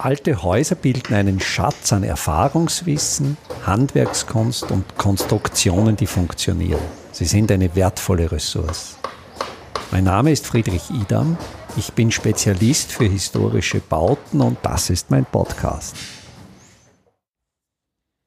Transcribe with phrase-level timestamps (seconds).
[0.00, 3.36] Alte Häuser bilden einen Schatz an Erfahrungswissen,
[3.66, 6.80] Handwerkskunst und Konstruktionen, die funktionieren.
[7.10, 8.96] Sie sind eine wertvolle Ressource.
[9.90, 11.36] Mein Name ist Friedrich Idam.
[11.76, 15.96] Ich bin Spezialist für historische Bauten und das ist mein Podcast.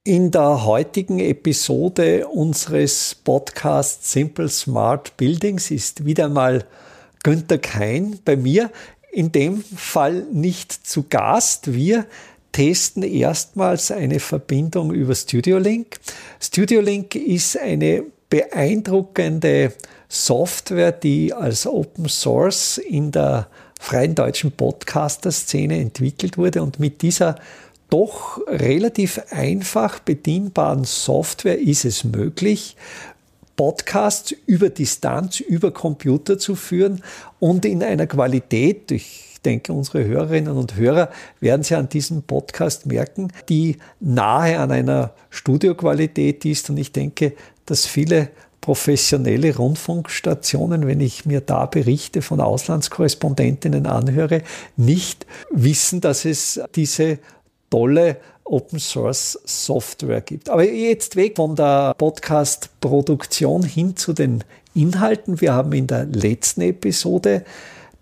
[0.03, 6.65] In der heutigen Episode unseres Podcasts Simple Smart Buildings ist wieder mal
[7.23, 8.71] Günther Kein bei mir
[9.11, 11.73] in dem Fall nicht zu Gast.
[11.73, 12.05] Wir
[12.51, 15.99] testen erstmals eine Verbindung über StudioLink.
[16.39, 19.73] StudioLink ist eine beeindruckende
[20.07, 23.47] Software, die als Open Source in der
[23.79, 27.35] freien deutschen Podcaster-Szene entwickelt wurde und mit dieser
[27.89, 32.77] doch relativ einfach bedienbaren Software ist es möglich,
[33.55, 37.03] Podcasts über Distanz, über Computer zu führen
[37.39, 42.85] und in einer Qualität, ich denke, unsere Hörerinnen und Hörer werden Sie an diesem Podcast
[42.85, 46.69] merken, die nahe an einer Studioqualität ist.
[46.69, 47.33] Und ich denke,
[47.65, 48.29] dass viele
[48.61, 54.43] professionelle Rundfunkstationen, wenn ich mir da Berichte von Auslandskorrespondentinnen anhöre,
[54.77, 57.17] nicht wissen, dass es diese
[57.71, 60.49] tolle Open Source Software gibt.
[60.49, 65.41] Aber jetzt weg von der Podcast-Produktion hin zu den Inhalten.
[65.41, 67.43] Wir haben in der letzten Episode,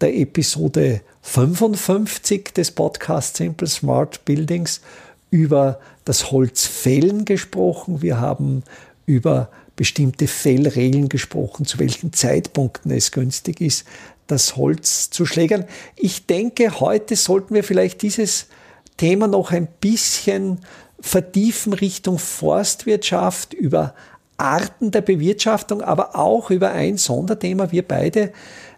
[0.02, 4.82] der Episode 55 des Podcasts Simple Smart Buildings,
[5.32, 8.02] über das Holzfällen gesprochen.
[8.02, 8.64] Wir haben
[9.06, 13.86] über bestimmte Fellregeln gesprochen, zu welchen Zeitpunkten es günstig ist,
[14.28, 15.66] das Holz zu schlägern.
[15.95, 18.48] Ich denke, heute sollten wir vielleicht dieses
[19.00, 20.59] Thema noch ein bisschen
[21.00, 23.95] vertiefen Richtung Forstwirtschaft, über
[24.38, 27.72] Arten der Bewirtschaftung, aber auch über ein Sonderthema.
[27.72, 28.31] Wir beide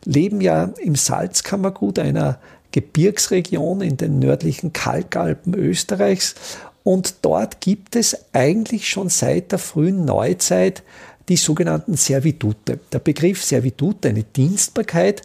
[0.06, 2.40] leben ja im Salzkammergut einer
[2.72, 6.36] Gebirgsregion in den nördlichen Kalkalpen Österreichs.
[6.84, 10.84] Und dort gibt es eigentlich schon seit der frühen Neuzeit
[11.30, 12.80] die sogenannten Servitute.
[12.92, 15.24] Der Begriff Servitut, eine Dienstbarkeit,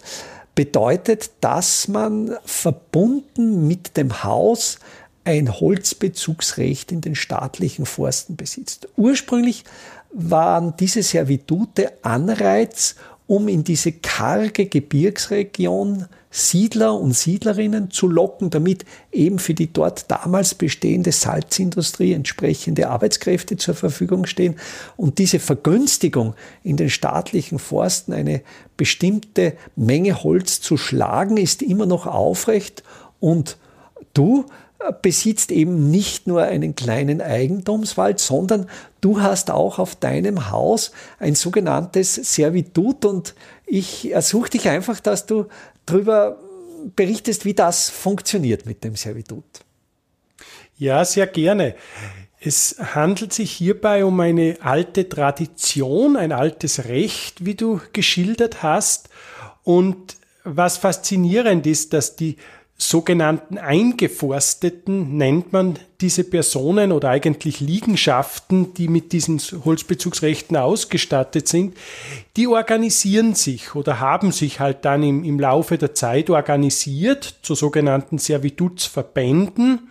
[0.56, 4.80] bedeutet, dass man verbunden mit dem Haus
[5.22, 8.88] ein Holzbezugsrecht in den staatlichen Forsten besitzt.
[8.96, 9.62] Ursprünglich
[10.12, 12.96] waren diese Servitute Anreiz,
[13.28, 16.06] um in diese karge Gebirgsregion
[16.38, 23.56] Siedler und Siedlerinnen zu locken, damit eben für die dort damals bestehende Salzindustrie entsprechende Arbeitskräfte
[23.56, 24.56] zur Verfügung stehen
[24.98, 28.42] und diese Vergünstigung in den staatlichen Forsten eine
[28.76, 32.82] bestimmte Menge Holz zu schlagen, ist immer noch aufrecht.
[33.18, 33.56] Und
[34.12, 34.44] du
[35.00, 38.66] besitzt eben nicht nur einen kleinen Eigentumswald, sondern
[39.00, 43.06] du hast auch auf deinem Haus ein sogenanntes Servitut.
[43.06, 43.34] Und
[43.66, 45.46] ich ersuche dich einfach, dass du
[45.86, 46.38] darüber
[46.94, 49.44] berichtest, wie das funktioniert mit dem Servitut.
[50.76, 51.74] Ja, sehr gerne.
[52.38, 59.08] Es handelt sich hierbei um eine alte Tradition, ein altes Recht, wie du geschildert hast.
[59.64, 62.36] Und was faszinierend ist, dass die
[62.78, 71.74] sogenannten Eingeforsteten nennt man diese Personen oder eigentlich Liegenschaften, die mit diesen Holzbezugsrechten ausgestattet sind,
[72.36, 77.54] die organisieren sich oder haben sich halt dann im, im Laufe der Zeit organisiert zu
[77.54, 79.88] sogenannten Servitutsverbänden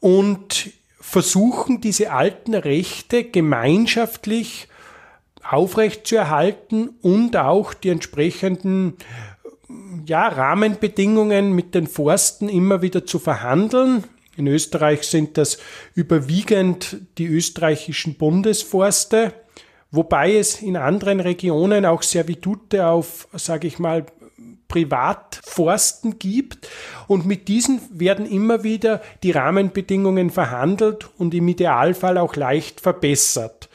[0.00, 4.68] und versuchen diese alten Rechte gemeinschaftlich
[5.42, 8.96] aufrechtzuerhalten und auch die entsprechenden
[10.06, 14.04] ja, Rahmenbedingungen mit den Forsten immer wieder zu verhandeln.
[14.36, 15.58] In Österreich sind das
[15.94, 19.34] überwiegend die österreichischen Bundesforste,
[19.90, 24.06] wobei es in anderen Regionen auch Servitute auf, sage ich mal,
[24.68, 26.68] Privatforsten gibt.
[27.06, 33.68] Und mit diesen werden immer wieder die Rahmenbedingungen verhandelt und im Idealfall auch leicht verbessert.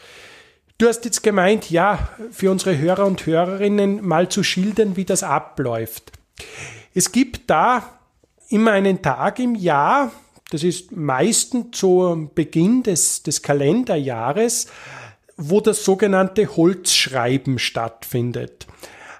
[0.79, 5.23] Du hast jetzt gemeint, ja, für unsere Hörer und Hörerinnen mal zu schildern, wie das
[5.23, 6.11] abläuft.
[6.93, 7.99] Es gibt da
[8.49, 10.12] immer einen Tag im Jahr,
[10.51, 14.68] das ist meistens zu Beginn des, des Kalenderjahres,
[15.35, 18.68] wo das sogenannte Holzschreiben stattfindet.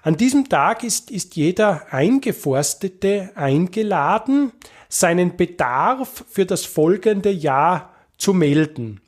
[0.04, 4.52] An diesem Tag ist, ist jeder Eingeforstete eingeladen,
[4.88, 9.00] seinen Bedarf für das folgende Jahr zu melden.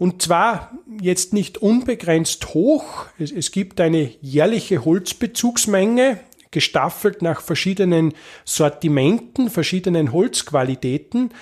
[0.00, 3.04] Und zwar jetzt nicht unbegrenzt hoch.
[3.18, 6.18] Es, es gibt eine jährliche Holzbezugsmenge,
[6.50, 8.14] gestaffelt nach verschiedenen
[8.46, 11.32] Sortimenten, verschiedenen Holzqualitäten.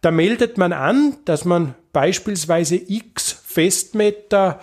[0.00, 4.58] Da meldet man an, dass man beispielsweise x Festmeter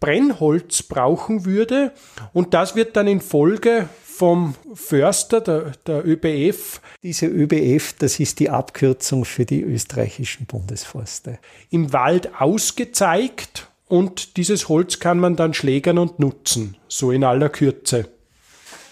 [0.00, 1.92] Brennholz brauchen würde
[2.32, 3.88] und das wird dann in Folge
[4.20, 6.82] vom Förster, der, der ÖBF.
[7.02, 11.38] Diese ÖBF, das ist die Abkürzung für die österreichischen Bundesforste.
[11.70, 17.48] Im Wald ausgezeigt und dieses Holz kann man dann schlägern und nutzen, so in aller
[17.48, 18.10] Kürze.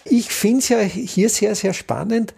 [0.03, 2.33] Ich finde es ja hier sehr, sehr spannend,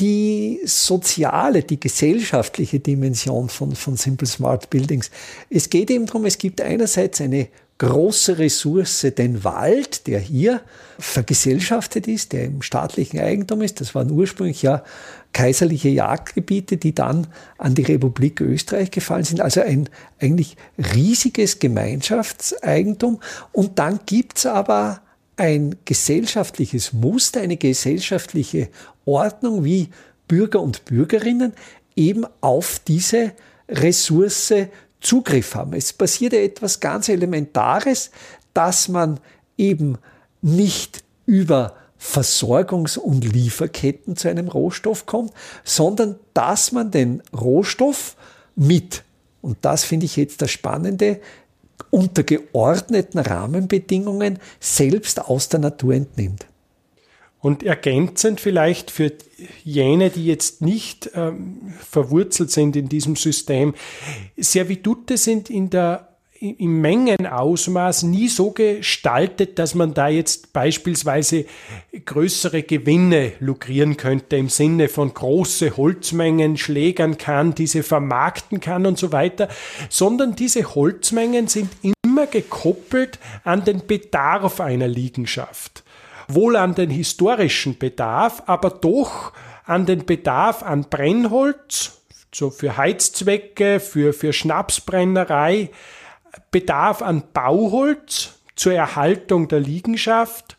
[0.00, 5.12] die soziale, die gesellschaftliche Dimension von, von Simple Smart Buildings.
[5.48, 7.46] Es geht eben darum, es gibt einerseits eine
[7.80, 10.60] große Ressource, den Wald, der hier
[10.98, 13.80] vergesellschaftet ist, der im staatlichen Eigentum ist.
[13.80, 14.84] Das waren ursprünglich ja
[15.32, 19.40] kaiserliche Jagdgebiete, die dann an die Republik Österreich gefallen sind.
[19.40, 19.88] Also ein
[20.20, 20.56] eigentlich
[20.94, 23.18] riesiges Gemeinschaftseigentum.
[23.50, 25.00] Und dann gibt's aber
[25.36, 28.68] ein gesellschaftliches Muster, eine gesellschaftliche
[29.06, 29.88] Ordnung, wie
[30.28, 31.54] Bürger und Bürgerinnen
[31.96, 33.32] eben auf diese
[33.70, 34.52] Ressource
[35.00, 35.72] Zugriff haben.
[35.72, 38.10] Es passiert ja etwas ganz Elementares,
[38.54, 39.20] dass man
[39.56, 39.98] eben
[40.42, 45.32] nicht über Versorgungs- und Lieferketten zu einem Rohstoff kommt,
[45.64, 48.16] sondern dass man den Rohstoff
[48.56, 49.04] mit,
[49.42, 51.20] und das finde ich jetzt das Spannende,
[51.90, 56.46] unter geordneten Rahmenbedingungen selbst aus der Natur entnimmt.
[57.40, 59.12] Und ergänzend vielleicht für
[59.64, 63.74] jene, die jetzt nicht ähm, verwurzelt sind in diesem System,
[64.36, 66.10] Servitute sind in der
[66.40, 71.44] im Mengenausmaß nie so gestaltet, dass man da jetzt beispielsweise
[72.06, 78.98] größere Gewinne lukrieren könnte im Sinne von große Holzmengen schlägern kann, diese vermarkten kann und
[78.98, 79.48] so weiter,
[79.90, 85.84] sondern diese Holzmengen sind immer gekoppelt an den Bedarf einer Liegenschaft.
[86.34, 89.32] Wohl an den historischen Bedarf, aber doch
[89.64, 92.00] an den Bedarf an Brennholz,
[92.32, 95.70] so für Heizzwecke, für, für Schnapsbrennerei,
[96.50, 100.56] Bedarf an Bauholz zur Erhaltung der Liegenschaft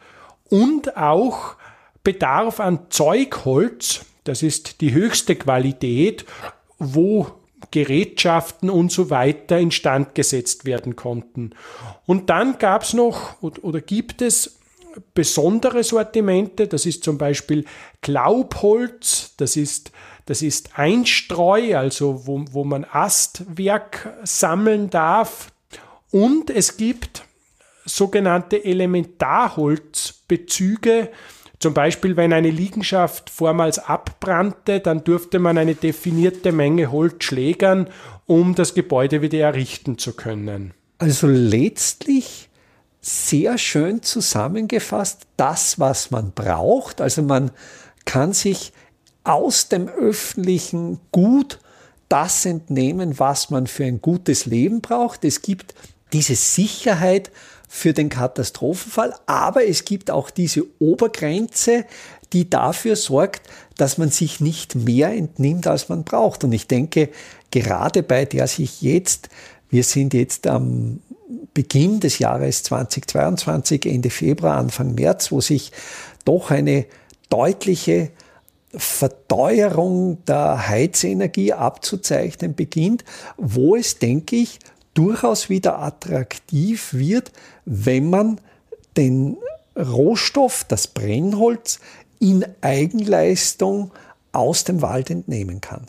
[0.49, 1.55] und auch
[2.03, 6.25] Bedarf an Zeugholz, das ist die höchste Qualität,
[6.77, 7.27] wo
[7.69, 11.51] Gerätschaften und so weiter instand gesetzt werden konnten.
[12.05, 14.59] Und dann gab es noch oder gibt es
[15.13, 17.65] besondere Sortimente, das ist zum Beispiel
[18.01, 19.91] Glaubholz, das ist,
[20.25, 25.51] das ist Einstreu, also wo, wo man Astwerk sammeln darf,
[26.11, 27.23] und es gibt
[27.85, 31.09] sogenannte Elementarholzbezüge.
[31.59, 37.87] Zum Beispiel, wenn eine Liegenschaft vormals abbrannte, dann durfte man eine definierte Menge Holz schlägern,
[38.25, 40.73] um das Gebäude wieder errichten zu können.
[40.97, 42.49] Also letztlich
[43.01, 47.01] sehr schön zusammengefasst, das, was man braucht.
[47.01, 47.51] Also man
[48.05, 48.73] kann sich
[49.23, 51.59] aus dem öffentlichen Gut
[52.09, 55.25] das entnehmen, was man für ein gutes Leben braucht.
[55.25, 55.73] Es gibt
[56.13, 57.31] diese Sicherheit
[57.67, 61.85] für den Katastrophenfall, aber es gibt auch diese Obergrenze,
[62.33, 63.43] die dafür sorgt,
[63.77, 66.43] dass man sich nicht mehr entnimmt, als man braucht.
[66.43, 67.09] Und ich denke,
[67.49, 69.29] gerade bei der sich jetzt,
[69.69, 70.99] wir sind jetzt am
[71.53, 75.71] Beginn des Jahres 2022, Ende Februar, Anfang März, wo sich
[76.25, 76.85] doch eine
[77.29, 78.11] deutliche
[78.73, 83.03] Verteuerung der Heizenergie abzuzeichnen beginnt,
[83.37, 84.59] wo es, denke ich,
[84.93, 87.31] durchaus wieder attraktiv wird,
[87.65, 88.39] wenn man
[88.97, 89.37] den
[89.77, 91.79] Rohstoff, das Brennholz,
[92.19, 93.91] in Eigenleistung
[94.31, 95.87] aus dem Wald entnehmen kann.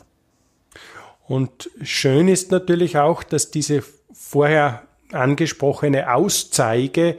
[1.27, 7.17] Und schön ist natürlich auch, dass diese vorher angesprochene Auszeige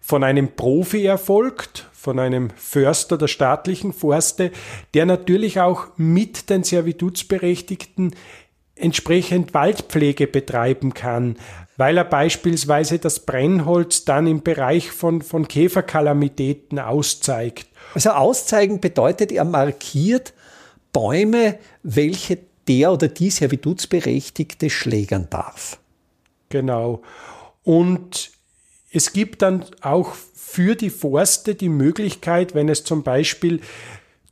[0.00, 4.50] von einem Profi erfolgt, von einem Förster der staatlichen Forste,
[4.92, 8.14] der natürlich auch mit den Servitutsberechtigten
[8.76, 11.36] entsprechend Waldpflege betreiben kann,
[11.76, 17.66] weil er beispielsweise das Brennholz dann im Bereich von, von Käferkalamitäten auszeigt.
[17.94, 20.34] Also auszeigen bedeutet, er markiert
[20.92, 25.78] Bäume, welche der oder die Servitutsberechtigte schlägern darf.
[26.48, 27.02] Genau.
[27.64, 28.30] Und
[28.92, 33.60] es gibt dann auch für die Forste die Möglichkeit, wenn es zum Beispiel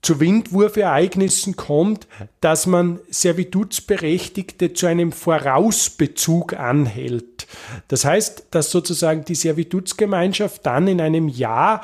[0.03, 2.09] zu Windwurfereignissen kommt,
[2.41, 7.47] dass man Servitutsberechtigte zu einem Vorausbezug anhält.
[7.89, 11.83] Das heißt, dass sozusagen die Servitutsgemeinschaft dann in einem Jahr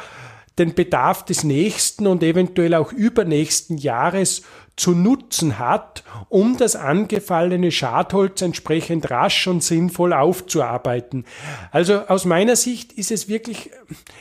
[0.59, 4.43] den Bedarf des nächsten und eventuell auch übernächsten Jahres
[4.79, 11.25] zu nutzen hat, um das angefallene Schadholz entsprechend rasch und sinnvoll aufzuarbeiten.
[11.73, 13.71] Also aus meiner Sicht ist es wirklich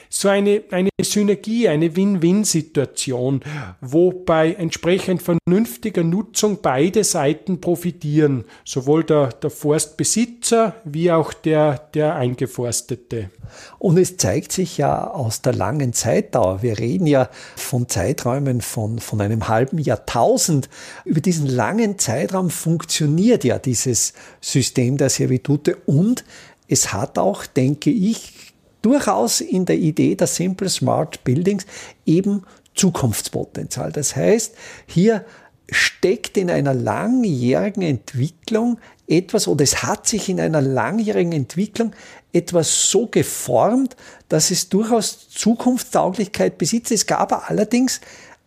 [0.09, 3.41] so eine, eine Synergie, eine Win-Win-Situation,
[3.81, 11.77] wo bei entsprechend vernünftiger Nutzung beide Seiten profitieren, sowohl der, der Forstbesitzer wie auch der,
[11.93, 13.29] der Eingeforstete.
[13.79, 18.99] Und es zeigt sich ja aus der langen Zeitdauer, wir reden ja von Zeiträumen von,
[18.99, 20.46] von einem halben Jahrtausend,
[21.05, 26.23] über diesen langen Zeitraum funktioniert ja dieses System der Servitute und
[26.67, 31.65] es hat auch, denke ich, durchaus in der Idee der Simple Smart Buildings
[32.05, 32.43] eben
[32.75, 33.91] Zukunftspotenzial.
[33.91, 34.53] Das heißt,
[34.85, 35.25] hier
[35.69, 41.93] steckt in einer langjährigen Entwicklung etwas oder es hat sich in einer langjährigen Entwicklung
[42.31, 43.95] etwas so geformt,
[44.29, 46.91] dass es durchaus Zukunftstauglichkeit besitzt.
[46.91, 47.99] Es gab allerdings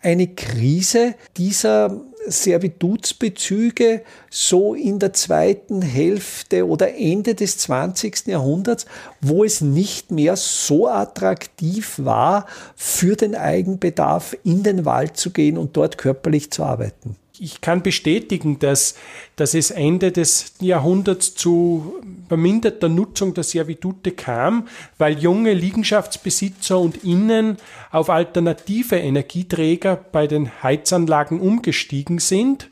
[0.02, 8.26] eine Krise dieser Servitutsbezüge so in der zweiten Hälfte oder Ende des 20.
[8.26, 8.87] Jahrhunderts,
[9.21, 15.57] wo es nicht mehr so attraktiv war, für den Eigenbedarf in den Wald zu gehen
[15.57, 18.95] und dort körperlich zu arbeiten ich kann bestätigen, dass,
[19.35, 21.95] dass es Ende des Jahrhunderts zu
[22.29, 24.69] verminderter Nutzung der Servitute kam,
[24.99, 27.57] weil junge Liegenschaftsbesitzer und Innen
[27.91, 32.69] auf alternative Energieträger bei den Heizanlagen umgestiegen sind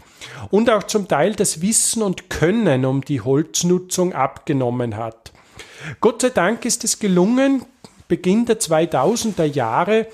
[0.51, 5.33] und auch zum Teil das Wissen und Können um die Holznutzung abgenommen hat.
[6.01, 7.63] Gott sei Dank ist es gelungen,
[8.07, 10.09] Beginn der 2000er Jahre,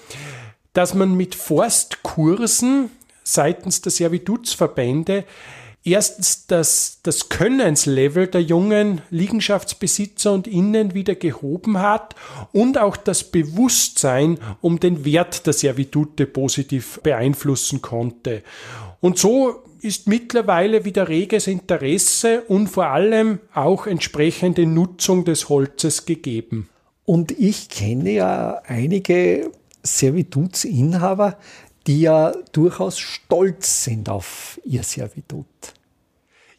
[0.75, 2.91] dass man mit Forstkursen
[3.25, 5.25] seitens der Servitutsverbände
[5.85, 12.15] erstens das, das Könnenslevel der jungen Liegenschaftsbesitzer und Innen wieder gehoben hat
[12.53, 18.43] und auch das Bewusstsein um den Wert der Servitute positiv beeinflussen konnte.
[19.01, 26.07] Und so ist mittlerweile wieder reges Interesse und vor allem auch entsprechende Nutzung des Holzes
[26.07, 26.71] gegeben.
[27.05, 29.51] Und ich kenne ja einige
[29.83, 31.37] Servitutsinhaber,
[31.87, 35.47] die ja durchaus stolz sind auf ihr Servitut.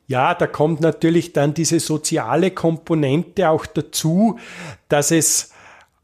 [0.08, 4.38] Ja, da kommt natürlich dann diese soziale Komponente auch dazu,
[4.88, 5.52] dass es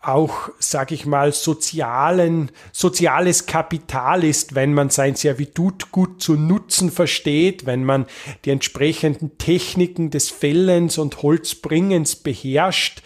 [0.01, 6.89] auch, sage ich mal, sozialen, soziales Kapital ist, wenn man sein Servitut gut zu nutzen
[6.89, 8.07] versteht, wenn man
[8.43, 13.03] die entsprechenden Techniken des Fällens und Holzbringens beherrscht,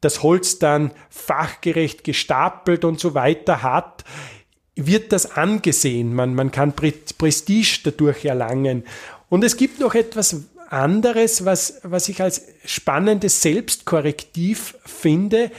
[0.00, 4.04] das Holz dann fachgerecht gestapelt und so weiter hat
[4.86, 6.14] wird das angesehen.
[6.14, 8.84] Man, man kann Prestige dadurch erlangen.
[9.28, 15.50] Und es gibt noch etwas anderes, was, was ich als spannendes Selbstkorrektiv finde,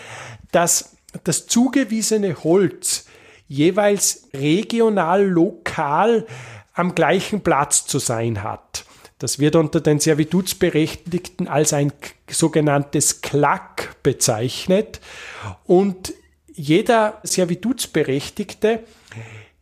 [0.52, 3.06] dass das zugewiesene Holz
[3.48, 6.26] jeweils regional, lokal
[6.74, 8.86] am gleichen Platz zu sein hat.
[9.20, 11.92] Das wird unter den Servitutsberechtigten als ein
[12.30, 15.00] sogenanntes Klack bezeichnet.
[15.66, 16.14] Und
[16.54, 18.84] jeder Servitutsberechtigte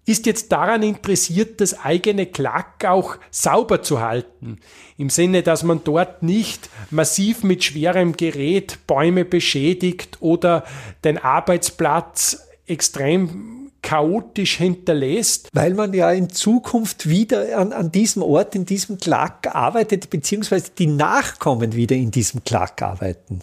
[0.06, 4.58] ist jetzt daran interessiert, das eigene Klack auch sauber zu halten.
[4.98, 10.64] Im Sinne, dass man dort nicht massiv mit schwerem Gerät Bäume beschädigt oder
[11.04, 15.50] den Arbeitsplatz extrem chaotisch hinterlässt.
[15.54, 20.72] Weil man ja in Zukunft wieder an, an diesem Ort, in diesem Klack arbeitet, beziehungsweise
[20.78, 23.42] die Nachkommen wieder in diesem Klack arbeiten.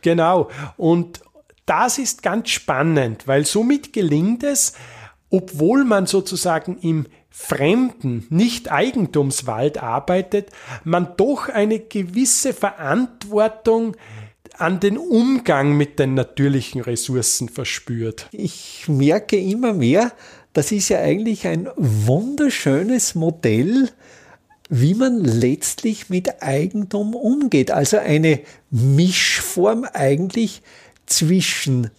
[0.00, 0.48] Genau.
[0.76, 1.20] Und
[1.68, 4.72] das ist ganz spannend, weil somit gelingt es,
[5.30, 10.50] obwohl man sozusagen im fremden, nicht Eigentumswald arbeitet,
[10.84, 13.96] man doch eine gewisse Verantwortung
[14.56, 18.28] an den Umgang mit den natürlichen Ressourcen verspürt.
[18.32, 20.12] Ich merke immer mehr,
[20.52, 23.90] das ist ja eigentlich ein wunderschönes Modell,
[24.68, 27.70] wie man letztlich mit Eigentum umgeht.
[27.70, 30.62] Also eine Mischform eigentlich
[31.08, 31.90] zwischen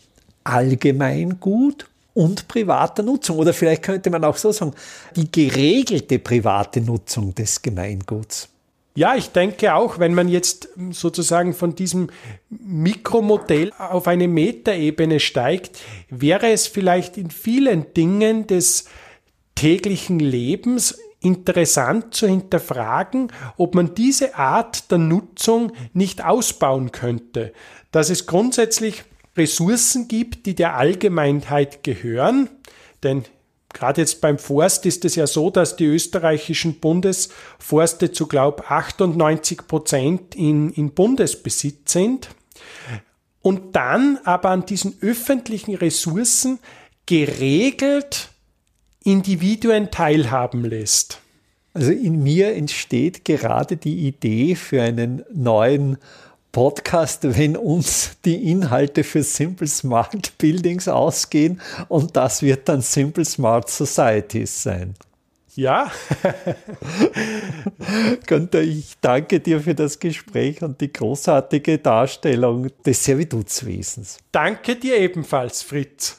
[0.44, 3.38] Allgemeingut und privater Nutzung.
[3.38, 4.74] Oder vielleicht könnte man auch so sagen,
[5.16, 8.50] die geregelte private Nutzung des Gemeinguts.
[8.96, 12.10] Ja, ich denke auch, wenn man jetzt sozusagen von diesem
[12.50, 18.86] Mikromodell auf eine Metaebene steigt, wäre es vielleicht in vielen Dingen des
[19.56, 27.54] täglichen Lebens interessant zu hinterfragen, ob man diese Art der Nutzung nicht ausbauen könnte.
[27.92, 29.04] Dass es grundsätzlich
[29.36, 32.50] Ressourcen gibt, die der Allgemeinheit gehören.
[33.04, 33.26] Denn
[33.74, 39.68] gerade jetzt beim Forst ist es ja so, dass die österreichischen Bundesforste zu glaub 98
[39.68, 42.30] Prozent in, in Bundesbesitz sind.
[43.42, 46.60] Und dann aber an diesen öffentlichen Ressourcen
[47.06, 48.30] geregelt
[49.04, 51.20] Individuen teilhaben lässt.
[51.74, 55.98] Also in mir entsteht gerade die Idee für einen neuen
[56.52, 63.24] Podcast, wenn uns die Inhalte für Simple Smart Buildings ausgehen und das wird dann Simple
[63.24, 64.96] Smart Societies sein.
[65.56, 65.92] Ja.
[68.26, 74.20] Günther, ich danke dir für das Gespräch und die großartige Darstellung des Servitutswesens.
[74.32, 76.19] Danke dir ebenfalls, Fritz.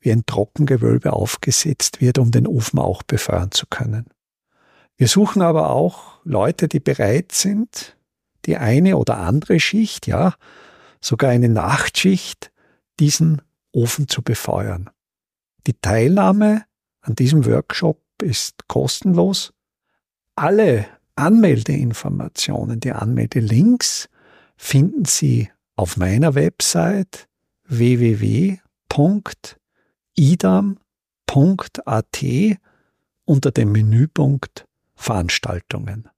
[0.00, 4.06] wie ein Trockengewölbe aufgesetzt wird, um den Ofen auch befeuern zu können.
[4.96, 7.96] Wir suchen aber auch Leute, die bereit sind,
[8.46, 10.34] die eine oder andere Schicht, ja,
[11.00, 12.50] sogar eine Nachtschicht,
[12.98, 14.90] diesen Ofen zu befeuern.
[15.66, 16.64] Die Teilnahme
[17.00, 19.52] an diesem Workshop ist kostenlos.
[20.34, 24.08] Alle Anmeldeinformationen, die Anmeldelinks
[24.56, 27.28] finden Sie auf meiner Website
[30.18, 31.78] www.idam.at
[33.24, 36.08] unter dem Menüpunkt Veranstaltungen.